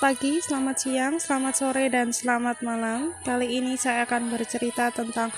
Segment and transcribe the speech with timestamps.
[0.00, 3.12] Pagi, selamat siang, selamat sore, dan selamat malam.
[3.20, 5.28] Kali ini saya akan bercerita tentang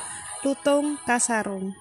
[0.47, 1.75] lutung kasarung.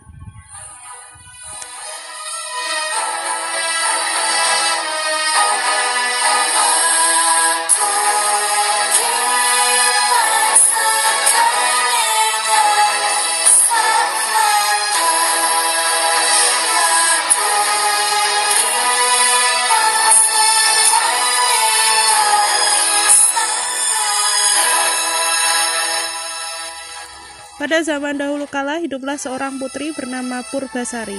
[27.71, 31.15] Pada zaman dahulu kala hiduplah seorang putri bernama Purbasari.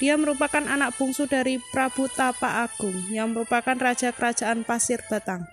[0.00, 5.44] Dia merupakan anak bungsu dari Prabu Tapa Agung yang merupakan raja kerajaan Pasir Batang.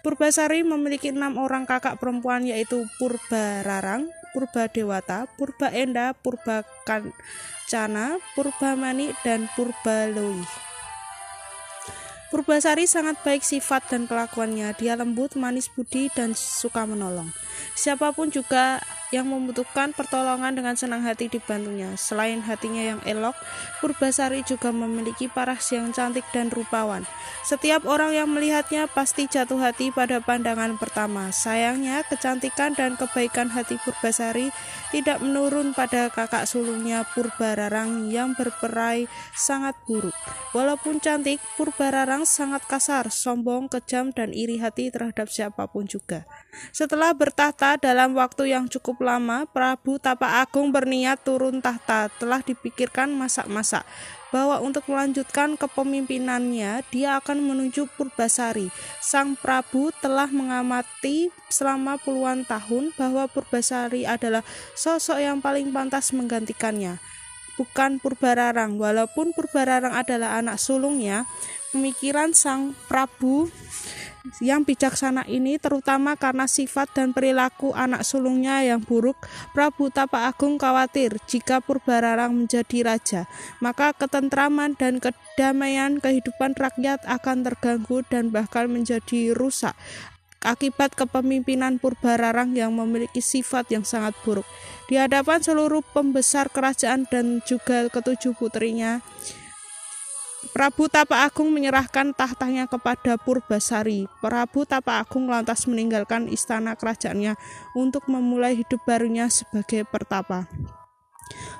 [0.00, 8.16] Purbasari memiliki enam orang kakak perempuan yaitu Purba Rarang, Purba Dewata, Purba Enda, Purba Kancana,
[8.32, 10.48] Purba Mani, dan Purba Lui.
[12.32, 14.72] Purbasari sangat baik sifat dan kelakuannya.
[14.80, 17.28] Dia lembut, manis budi, dan suka menolong.
[17.76, 21.94] Siapa pun juga yang membutuhkan pertolongan dengan senang hati dibantunya.
[21.98, 23.34] Selain hatinya yang elok,
[23.82, 27.02] Purbasari juga memiliki paras yang cantik dan rupawan.
[27.42, 31.34] Setiap orang yang melihatnya pasti jatuh hati pada pandangan pertama.
[31.34, 34.54] Sayangnya, kecantikan dan kebaikan hati Purbasari
[34.94, 40.14] tidak menurun pada kakak sulungnya Purbararang yang berperai sangat buruk.
[40.54, 46.22] Walaupun cantik, Purbararang sangat kasar, sombong, kejam, dan iri hati terhadap siapa pun juga.
[46.70, 52.12] Setelah bertahta dalam waktu yang cukup lama, Prabu Tapa Agung berniat turun tahta.
[52.20, 53.82] Telah dipikirkan masak-masak
[54.30, 58.70] bahwa untuk melanjutkan kepemimpinannya, dia akan menuju Purbasari.
[59.02, 64.46] Sang Prabu telah mengamati selama puluhan tahun bahwa Purbasari adalah
[64.78, 67.02] sosok yang paling pantas menggantikannya
[67.60, 68.80] bukan Purbararang.
[68.80, 71.28] Walaupun Purbararang adalah anak sulungnya,
[71.76, 73.52] pemikiran Sang Prabu
[74.44, 79.16] yang bijaksana ini terutama karena sifat dan perilaku anak sulungnya yang buruk,
[79.56, 83.22] Prabu Tapa Agung khawatir jika Purbararang menjadi raja,
[83.64, 89.72] maka ketentraman dan kedamaian kehidupan rakyat akan terganggu dan bahkan menjadi rusak
[90.40, 94.48] akibat kepemimpinan Purbararang yang memiliki sifat yang sangat buruk.
[94.88, 99.04] Di hadapan seluruh pembesar kerajaan dan juga ketujuh putrinya,
[100.40, 104.08] Prabu Tapa Agung menyerahkan tahtanya kepada Purbasari.
[104.24, 107.36] Prabu Tapa Agung lantas meninggalkan istana kerajaannya
[107.76, 110.48] untuk memulai hidup barunya sebagai pertapa.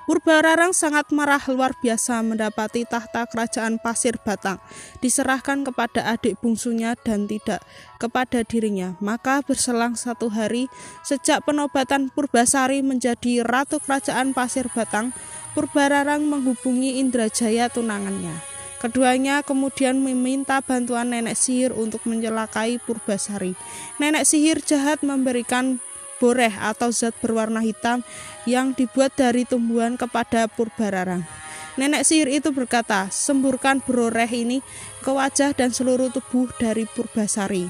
[0.09, 4.59] Purbararang sangat marah luar biasa mendapati tahta kerajaan Pasir Batang
[4.99, 7.63] diserahkan kepada adik bungsunya dan tidak
[8.01, 8.99] kepada dirinya.
[8.99, 10.67] Maka berselang satu hari
[11.07, 15.15] sejak penobatan Purbasari menjadi ratu kerajaan Pasir Batang,
[15.55, 18.50] Purbararang menghubungi Indrajaya tunangannya.
[18.81, 23.53] Keduanya kemudian meminta bantuan nenek sihir untuk mencelakai Purbasari.
[24.01, 25.85] Nenek sihir jahat memberikan
[26.17, 28.01] boreh atau zat berwarna hitam
[28.49, 31.29] yang dibuat dari tumbuhan kepada Purbararang.
[31.77, 34.65] Nenek sihir itu berkata, semburkan boreh ini
[35.05, 37.69] ke wajah dan seluruh tubuh dari Purbasari.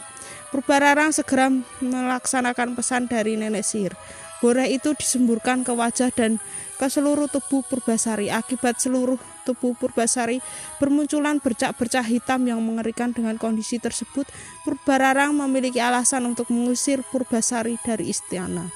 [0.55, 1.51] Purbararang segera
[1.83, 3.99] melaksanakan pesan dari nenek sihir.
[4.41, 6.41] Boreh itu disemburkan ke wajah dan
[6.81, 8.33] ke seluruh tubuh Purbasari.
[8.33, 10.41] Akibat seluruh tubuh Purbasari
[10.81, 14.25] bermunculan bercak-bercak hitam yang mengerikan dengan kondisi tersebut,
[14.65, 18.73] Purbararang memiliki alasan untuk mengusir Purbasari dari istana.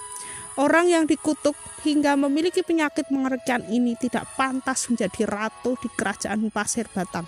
[0.60, 6.86] Orang yang dikutuk hingga memiliki penyakit mengerikan ini tidak pantas menjadi ratu di kerajaan Pasir
[6.92, 7.26] Batang.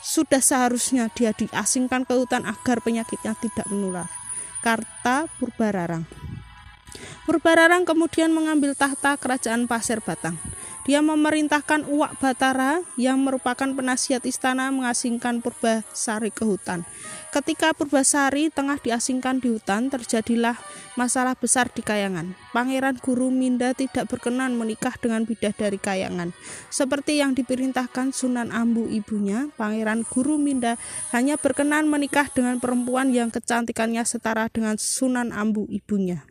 [0.00, 4.08] Sudah seharusnya dia diasingkan ke hutan agar penyakitnya tidak menular.
[4.64, 6.23] Karta Purbararang
[7.24, 10.36] Purbararang kemudian mengambil tahta kerajaan Pasir Batang.
[10.84, 16.84] Dia memerintahkan Uwak Batara yang merupakan penasihat istana mengasingkan Purbasari ke hutan.
[17.32, 20.60] Ketika Purbasari tengah diasingkan di hutan, terjadilah
[20.92, 22.36] masalah besar di Kayangan.
[22.52, 26.36] Pangeran Guru Minda tidak berkenan menikah dengan bidadari Kayangan.
[26.68, 30.76] Seperti yang diperintahkan Sunan Ambu ibunya, Pangeran Guru Minda
[31.16, 36.28] hanya berkenan menikah dengan perempuan yang kecantikannya setara dengan Sunan Ambu ibunya.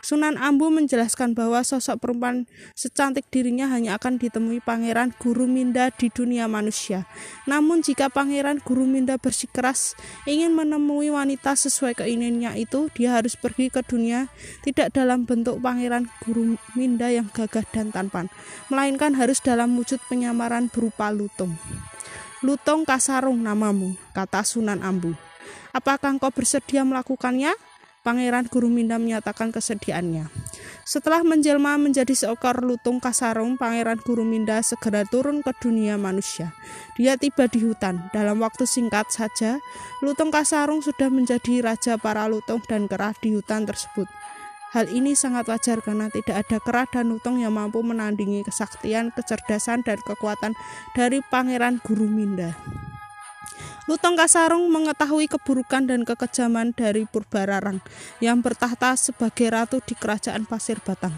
[0.00, 6.08] Sunan Ambu menjelaskan bahwa sosok perempuan secantik dirinya hanya akan ditemui Pangeran Guru Minda di
[6.08, 7.04] dunia manusia.
[7.44, 13.68] Namun jika Pangeran Guru Minda bersikeras ingin menemui wanita sesuai keinginannya itu, dia harus pergi
[13.68, 14.32] ke dunia
[14.64, 18.32] tidak dalam bentuk Pangeran Guru Minda yang gagah dan tampan,
[18.72, 21.54] melainkan harus dalam wujud penyamaran berupa lutung.
[22.40, 25.12] Lutung Kasarung namamu, kata Sunan Ambu.
[25.76, 27.52] Apakah engkau bersedia melakukannya?
[28.00, 30.32] Pangeran Guruminda menyatakan kesediaannya.
[30.88, 36.56] Setelah menjelma menjadi seekor lutung kasarung, Pangeran Guruminda segera turun ke dunia manusia.
[36.96, 38.08] Dia tiba di hutan.
[38.16, 39.60] Dalam waktu singkat saja,
[40.00, 44.08] lutung kasarung sudah menjadi raja para lutung dan kera di hutan tersebut.
[44.72, 49.84] Hal ini sangat wajar karena tidak ada kera dan lutung yang mampu menandingi kesaktian, kecerdasan,
[49.84, 50.56] dan kekuatan
[50.96, 52.56] dari Pangeran Guruminda.
[53.90, 57.82] Lutong Kasarung mengetahui keburukan dan kekejaman dari Purbararang
[58.22, 61.10] yang bertahta sebagai ratu di kerajaan Pasir Batang.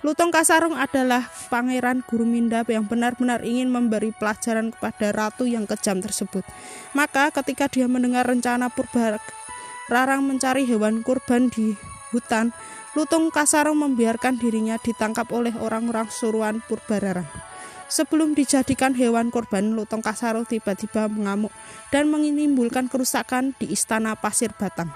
[0.00, 6.00] Lutong Kasarung adalah pangeran guru Minda yang benar-benar ingin memberi pelajaran kepada ratu yang kejam
[6.00, 6.48] tersebut.
[6.96, 11.76] Maka ketika dia mendengar rencana Purbararang mencari hewan kurban di
[12.08, 12.56] hutan,
[12.96, 17.53] Lutong Kasarung membiarkan dirinya ditangkap oleh orang-orang suruhan Purbararang.
[17.88, 21.52] Sebelum dijadikan hewan korban, Lutong Kasaro tiba-tiba mengamuk
[21.92, 24.90] dan menimbulkan kerusakan di istana Pasir Batang.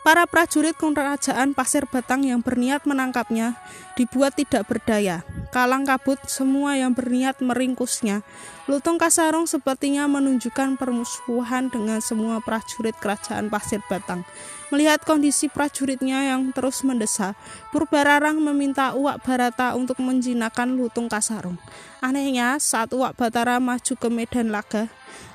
[0.00, 3.60] Para prajurit kerajaan Pasir Batang yang berniat menangkapnya
[4.00, 5.20] dibuat tidak berdaya.
[5.52, 8.24] Kalang kabut semua yang berniat meringkusnya.
[8.70, 14.22] Lutong Kasarong sepertinya menunjukkan permusuhan dengan semua prajurit kerajaan Pasir Batang.
[14.70, 17.34] Melihat kondisi prajuritnya yang terus mendesak,
[17.74, 21.58] Purbararang meminta Uwak Barata untuk menjinakkan Lutung Kasarong.
[21.98, 24.86] Anehnya, saat Uwak Batara maju ke medan laga,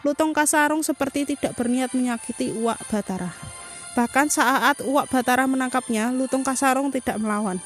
[0.07, 3.35] Lutung Kasarong seperti tidak berniat menyakiti Uwak Batara.
[3.99, 7.59] Bahkan saat Uwak Batara menangkapnya, Lutung Kasarong tidak melawan.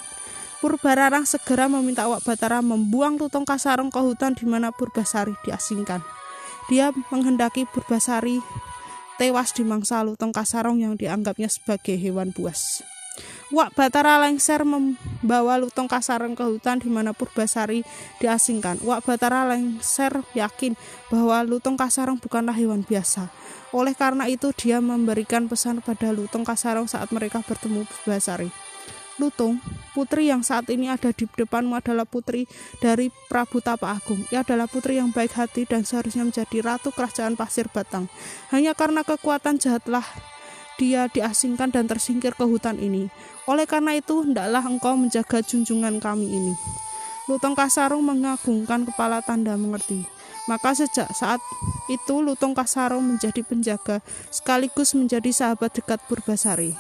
[0.60, 6.04] Purbararang segera meminta Uwak Batara membuang Lutung Kasarong ke hutan di mana Purbasari diasingkan.
[6.68, 8.44] Dia menghendaki Purbasari
[9.16, 12.84] tewas di mangsa Lutung Kasarong yang dianggapnya sebagai hewan buas.
[13.56, 17.88] Wak Batara lengser membawa Lutung Kasarong ke hutan di mana Purbasari
[18.20, 18.84] diasingkan.
[18.84, 20.76] Wak Batara lengser yakin
[21.08, 23.32] bahwa Lutung Kasarong bukanlah hewan biasa.
[23.72, 28.69] Oleh karena itu dia memberikan pesan pada Lutung Kasarong saat mereka bertemu Basari.
[29.19, 29.60] Lutung,
[29.92, 32.48] putri yang saat ini ada di depanmu adalah putri
[32.80, 34.24] dari Prabu Tapa Agung.
[34.31, 38.07] Ia adalah putri yang baik hati dan seharusnya menjadi ratu kerajaan Pasir Batang.
[38.56, 40.07] Hanya karena kekuatan jahatlah
[40.80, 43.12] dia diasingkan dan tersingkir ke hutan ini.
[43.44, 46.56] Oleh karena itu, hendaklah engkau menjaga junjungan kami ini.
[47.27, 50.07] Lutung Kasarung mengagungkan kepala tanda mengerti.
[50.48, 51.44] Maka sejak saat
[51.92, 54.01] itu Lutung Kasarong menjadi penjaga
[54.33, 56.74] sekaligus menjadi sahabat dekat Purbasari.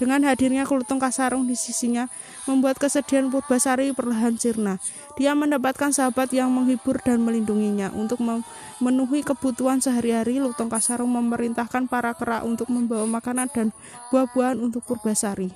[0.00, 2.08] Dengan hadirnya Lutung Kasarong di sisinya
[2.48, 4.80] membuat kesedihan Purbasari perlahan sirna.
[5.20, 7.92] Dia mendapatkan sahabat yang menghibur dan melindunginya.
[7.92, 13.76] Untuk memenuhi kebutuhan sehari-hari, Lutung Kasarong memerintahkan para kera untuk membawa makanan dan
[14.08, 15.52] buah-buahan untuk Purbasari.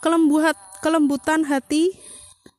[0.00, 1.92] Kelembuhat, kelembutan hati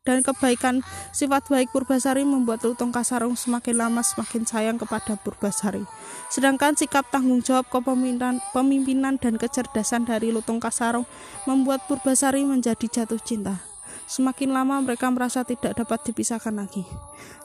[0.05, 5.83] dan kebaikan sifat baik Purbasari membuat Lutong Kasarung semakin lama semakin sayang kepada Purbasari.
[6.29, 11.09] Sedangkan sikap tanggung jawab kepemimpinan pemimpinan dan kecerdasan dari Lutong Kasarung
[11.49, 13.57] membuat Purbasari menjadi jatuh cinta.
[14.05, 16.85] Semakin lama mereka merasa tidak dapat dipisahkan lagi.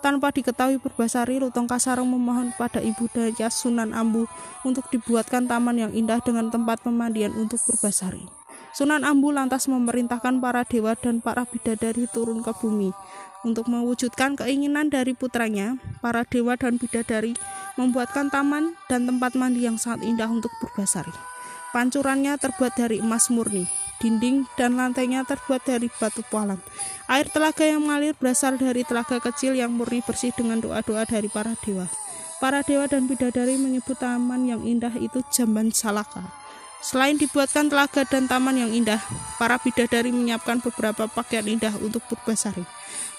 [0.05, 4.29] Tanpa diketahui Purbasari, Lutong Kasarung memohon kepada ibu daya Sunan Ambu
[4.69, 8.40] untuk dibuatkan taman yang indah dengan tempat pemandian untuk Purbasari.
[8.71, 12.95] Sunan Ambu lantas memerintahkan para dewa dan para bidadari turun ke bumi.
[13.43, 17.35] Untuk mewujudkan keinginan dari putranya, para dewa dan bidadari
[17.75, 21.11] membuatkan taman dan tempat mandi yang sangat indah untuk Purbasari.
[21.75, 23.65] Pancurannya terbuat dari emas murni,
[23.99, 26.59] dinding dan lantainya terbuat dari batu pualam.
[27.07, 31.55] Air telaga yang mengalir berasal dari telaga kecil yang murni bersih dengan doa-doa dari para
[31.63, 31.87] dewa.
[32.39, 36.40] Para dewa dan bidadari menyebut taman yang indah itu Jamban Salaka.
[36.81, 39.05] Selain dibuatkan telaga dan taman yang indah,
[39.37, 42.65] para bidadari menyiapkan beberapa pakaian indah untuk Purbasari.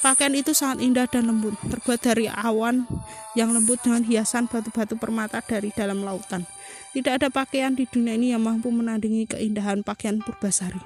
[0.01, 2.89] Pakaian itu sangat indah dan lembut, terbuat dari awan
[3.37, 6.49] yang lembut dengan hiasan batu-batu permata dari dalam lautan.
[6.89, 10.81] Tidak ada pakaian di dunia ini yang mampu menandingi keindahan pakaian Purbasari.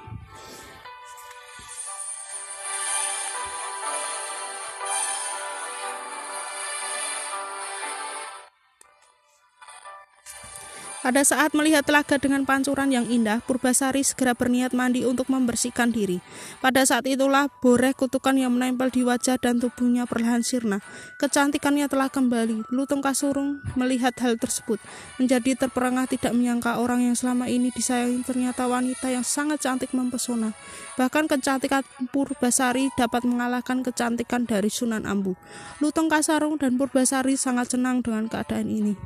[11.06, 16.18] Pada saat melihat telaga dengan pancuran yang indah, Purbasari segera berniat mandi untuk membersihkan diri.
[16.66, 20.82] Pada saat itulah boreh kutukan yang menempel di wajah dan tubuhnya perlahan sirna.
[21.22, 22.74] Kecantikannya telah kembali.
[22.74, 24.82] Lutung Kasurung melihat hal tersebut.
[25.22, 30.58] Menjadi terperangah tidak menyangka orang yang selama ini disayangi ternyata wanita yang sangat cantik mempesona.
[30.98, 35.38] Bahkan kecantikan Purbasari dapat mengalahkan kecantikan dari Sunan Ambu.
[35.86, 38.98] Lutung Kasarung dan Purbasari sangat senang dengan keadaan ini.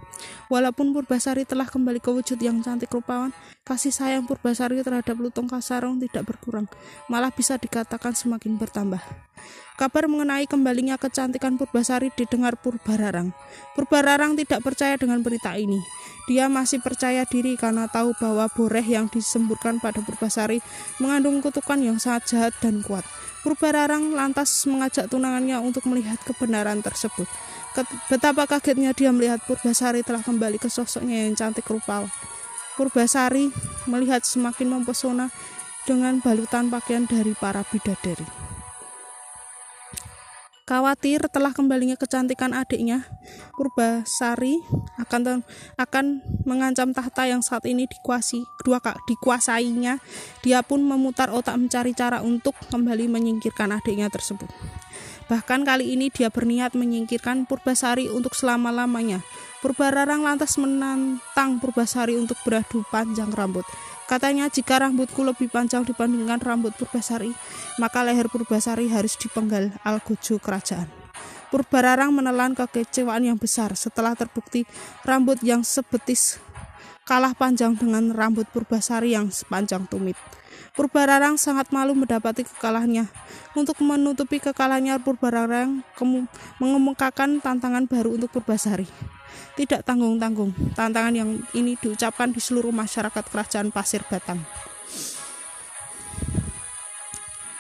[0.47, 3.33] Walaupun Purbasari telah kembali kembali ke wujud yang cantik rupawan,
[3.65, 6.69] kasih sayang Purbasari terhadap Lutung Kasarong tidak berkurang,
[7.09, 9.01] malah bisa dikatakan semakin bertambah.
[9.73, 13.33] Kabar mengenai kembalinya kecantikan Purbasari didengar Purbararang.
[13.73, 15.81] Purbararang tidak percaya dengan berita ini.
[16.29, 20.61] Dia masih percaya diri karena tahu bahwa boreh yang disemburkan pada Purbasari
[21.01, 23.01] mengandung kutukan yang sangat jahat dan kuat.
[23.41, 27.25] Purbararang lantas mengajak tunangannya untuk melihat kebenaran tersebut.
[28.09, 32.09] Betapa kagetnya dia melihat Purbasari telah kembali ke sosoknya yang cantik rupawan.
[32.75, 33.53] Purbasari
[33.85, 35.29] melihat semakin mempesona
[35.85, 38.25] dengan balutan pakaian dari para bidadari.
[40.69, 43.01] Khawatir telah kembalinya kecantikan adiknya,
[43.57, 44.61] Purbasari
[45.01, 45.41] akan
[45.81, 46.05] akan
[46.45, 48.77] mengancam tahta yang saat ini dikuasai dua
[49.09, 49.97] dikuasainya.
[50.45, 54.45] Dia pun memutar otak mencari cara untuk kembali menyingkirkan adiknya tersebut.
[55.29, 59.21] Bahkan kali ini dia berniat menyingkirkan Purbasari untuk selama-lamanya.
[59.61, 63.61] Purbararang lantas menantang Purbasari untuk beradu panjang rambut.
[64.09, 67.29] Katanya jika rambutku lebih panjang dibandingkan rambut Purbasari,
[67.77, 70.89] maka leher Purbasari harus dipenggal algojo kerajaan.
[71.53, 74.65] Purbararang menelan kekecewaan yang besar setelah terbukti
[75.05, 76.41] rambut yang sebetis
[77.09, 80.13] kalah panjang dengan rambut Purbasari yang sepanjang tumit.
[80.79, 83.03] Purbararang sangat malu mendapati kekalahannya.
[83.51, 85.83] Untuk menutupi kekalahannya, Purbararang
[86.55, 88.87] mengemukakan tantangan baru untuk Purbasari
[89.59, 90.55] tidak tanggung-tanggung.
[90.71, 94.39] Tantangan yang ini diucapkan di seluruh masyarakat kerajaan Pasir Batang.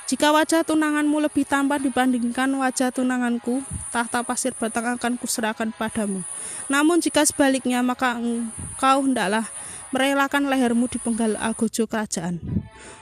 [0.09, 3.61] Jika wajah tunanganmu lebih tampan dibandingkan wajah tunanganku,
[3.93, 6.25] tahta pasir batang akan kuserahkan padamu.
[6.65, 9.45] Namun jika sebaliknya, maka engkau hendaklah
[9.89, 12.41] merelakan lehermu di penggal algojo kerajaan.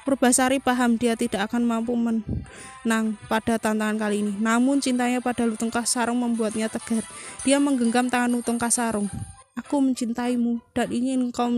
[0.07, 4.33] Purbasari paham dia tidak akan mampu menang pada tantangan kali ini.
[4.39, 7.03] Namun cintanya pada Lutung Kasarung membuatnya tegar.
[7.43, 9.11] Dia menggenggam tangan Lutung Kasarung.
[9.59, 11.51] Aku mencintaimu dan ingin kau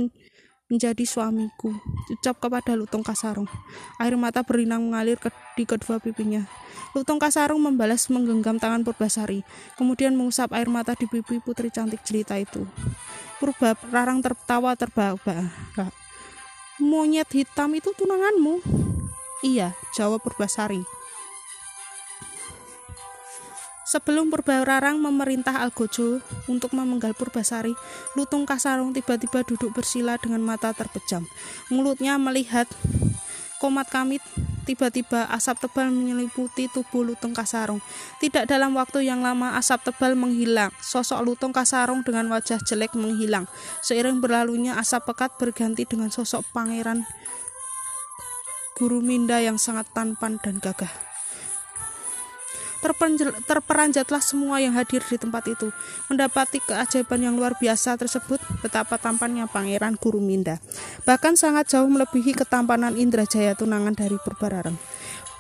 [0.70, 1.74] menjadi suamiku.
[2.10, 3.50] Ucap kepada Lutung Kasarung.
[4.02, 6.46] Air mata berinang mengalir ke, di kedua pipinya.
[6.98, 9.46] Lutung Kasarung membalas menggenggam tangan Purbasari,
[9.78, 12.66] kemudian mengusap air mata di pipi putri cantik jelita itu.
[13.40, 15.96] Purba Rarang tertawa terbahak-bahak.
[16.84, 18.60] Monyet hitam itu tunanganmu?
[19.44, 20.84] Iya, jawab Purbasari.
[23.90, 27.74] Sebelum Purbararang memerintah Algojo untuk memenggal Purbasari,
[28.14, 31.26] Lutung Kasarung tiba-tiba duduk bersila dengan mata terpejam.
[31.74, 32.70] Mulutnya melihat
[33.60, 34.24] komat kamit
[34.64, 37.84] tiba-tiba asap tebal menyeliputi tubuh Lutung Kasarung.
[38.24, 40.72] Tidak dalam waktu yang lama asap tebal menghilang.
[40.80, 43.46] Sosok Lutung Kasarung dengan wajah jelek menghilang.
[43.84, 47.04] Seiring berlalunya asap pekat berganti dengan sosok pangeran
[48.80, 51.09] Guru Minda yang sangat tampan dan gagah
[52.80, 55.70] terperanjatlah semua yang hadir di tempat itu.
[56.08, 60.58] Mendapati keajaiban yang luar biasa tersebut, betapa tampannya Pangeran Guru Minda.
[61.04, 64.80] Bahkan sangat jauh melebihi ketampanan Indrajaya tunangan dari Purbararang.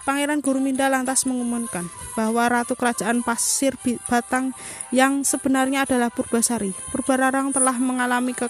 [0.07, 1.85] Pangeran Guru Minda lantas mengumumkan
[2.17, 3.77] bahwa Ratu Kerajaan Pasir
[4.09, 4.57] Batang
[4.89, 6.73] yang sebenarnya adalah Purbasari.
[6.89, 8.49] Purbararang telah mengalami ke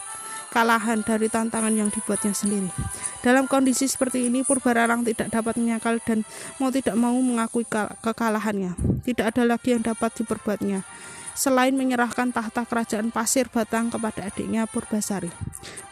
[0.49, 2.73] kekalahan dari tantangan yang dibuatnya sendiri.
[3.21, 6.25] Dalam kondisi seperti ini, Purbararang tidak dapat menyangkal dan
[6.57, 7.63] mau tidak mau mengakui
[8.01, 8.73] kekalahannya.
[9.05, 10.81] Tidak ada lagi yang dapat diperbuatnya
[11.39, 15.31] selain menyerahkan tahta kerajaan Pasir Batang kepada adiknya Purbasari.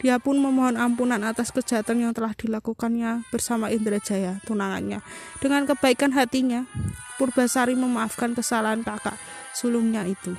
[0.04, 5.00] Dia pun memohon ampunan atas kejahatan yang telah dilakukannya bersama Indrajaya, tunangannya.
[5.40, 6.68] Dengan kebaikan hatinya,
[7.18, 9.18] Purbasari memaafkan kesalahan kakak
[9.58, 10.38] sulungnya itu.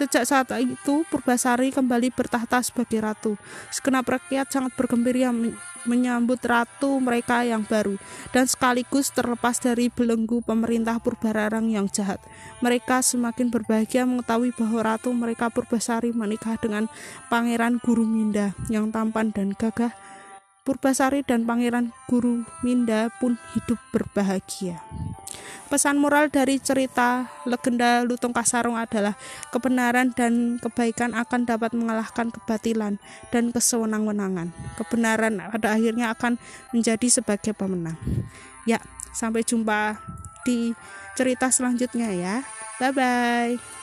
[0.00, 3.32] Sejak saat itu, Purbasari kembali bertahta sebagai ratu.
[3.68, 5.28] Segenap rakyat sangat bergembira
[5.84, 8.00] menyambut ratu mereka yang baru,
[8.32, 12.22] dan sekaligus terlepas dari belenggu pemerintah Purbararang yang jahat.
[12.64, 16.88] Mereka semakin berbahagia mengetahui bahwa ratu mereka Purbasari menikah dengan
[17.28, 19.92] Pangeran Guru Minda yang tampan dan gagah.
[20.62, 24.78] Purbasari dan Pangeran Guru Minda pun hidup berbahagia.
[25.66, 29.18] Pesan moral dari cerita legenda Lutung Kasarung adalah
[29.50, 33.02] kebenaran dan kebaikan akan dapat mengalahkan kebatilan
[33.34, 34.54] dan kesewenang-wenangan.
[34.78, 36.38] Kebenaran pada akhirnya akan
[36.70, 37.98] menjadi sebagai pemenang.
[38.62, 38.78] Ya,
[39.10, 39.98] sampai jumpa
[40.46, 40.78] di
[41.18, 42.46] cerita selanjutnya ya.
[42.78, 43.81] Bye bye.